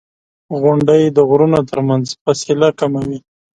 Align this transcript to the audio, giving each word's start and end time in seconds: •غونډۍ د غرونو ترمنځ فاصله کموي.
•غونډۍ 0.61 1.03
د 1.09 1.17
غرونو 1.29 1.59
ترمنځ 1.71 2.05
فاصله 2.23 2.69
کموي. 2.79 3.17